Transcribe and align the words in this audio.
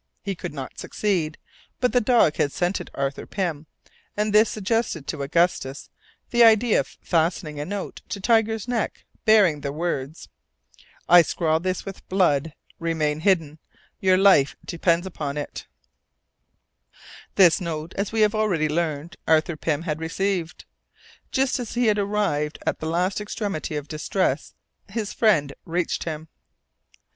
He 0.23 0.33
could 0.33 0.51
not 0.51 0.79
succeed, 0.79 1.37
but 1.79 1.93
the 1.93 2.01
dog 2.01 2.37
had 2.37 2.51
scented 2.51 2.89
Arthur 2.95 3.27
Pym, 3.27 3.67
and 4.17 4.33
this 4.33 4.49
suggested 4.49 5.05
to 5.05 5.21
Augustus 5.21 5.91
the 6.31 6.43
idea 6.43 6.79
of 6.79 6.97
fastening 7.03 7.59
a 7.59 7.65
note 7.67 8.01
to 8.09 8.19
Tiger's 8.19 8.67
neck 8.67 9.05
bearing 9.25 9.61
the 9.61 9.71
words: 9.71 10.27
"I 11.07 11.21
scrawl 11.21 11.59
this 11.59 11.85
with 11.85 12.09
blood 12.09 12.55
remain 12.79 13.19
hidden 13.19 13.59
your 13.99 14.17
life 14.17 14.55
depends 14.65 15.07
on 15.19 15.37
it" 15.37 15.67
This 17.35 17.61
note, 17.61 17.93
as 17.95 18.11
we 18.11 18.21
have 18.21 18.33
already 18.33 18.67
learned, 18.67 19.17
Arthur 19.27 19.55
Pym 19.55 19.83
had 19.83 19.99
received. 20.01 20.65
Just 21.29 21.59
as 21.59 21.75
he 21.75 21.85
had 21.85 21.99
arrived 21.99 22.57
at 22.65 22.79
the 22.79 22.87
last 22.89 23.21
extremity 23.21 23.75
of 23.75 23.87
distress 23.87 24.55
his 24.89 25.13
friend 25.13 25.53
reached 25.63 26.05
him. 26.05 26.27